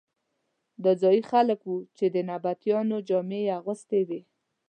[0.83, 4.19] دا ځايي خلک وو چې د نبطیانو جامې یې اغوستې وې.